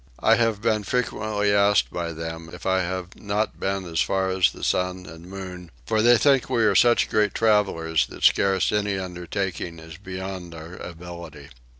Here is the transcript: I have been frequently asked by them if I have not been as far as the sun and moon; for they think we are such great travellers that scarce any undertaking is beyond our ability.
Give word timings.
I 0.23 0.33
have 0.33 0.63
been 0.63 0.81
frequently 0.83 1.53
asked 1.53 1.91
by 1.93 2.11
them 2.11 2.49
if 2.51 2.65
I 2.65 2.79
have 2.79 3.15
not 3.15 3.59
been 3.59 3.85
as 3.85 3.99
far 4.01 4.31
as 4.31 4.49
the 4.49 4.63
sun 4.63 5.05
and 5.05 5.27
moon; 5.29 5.69
for 5.85 6.01
they 6.01 6.17
think 6.17 6.49
we 6.49 6.63
are 6.63 6.73
such 6.73 7.07
great 7.07 7.35
travellers 7.35 8.07
that 8.07 8.23
scarce 8.23 8.71
any 8.71 8.97
undertaking 8.97 9.77
is 9.77 9.97
beyond 9.97 10.55
our 10.55 10.75
ability. 10.75 11.49